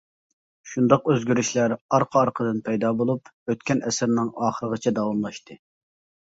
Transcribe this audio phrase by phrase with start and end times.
[0.69, 5.61] شۇنداق ئۆزگىرىشلەر ئارقا-ئارقىدىن پەيدا بولۇپ ئۆتكەن ئەسىرنىڭ ئاخىرىغىچە داۋاملاشتى.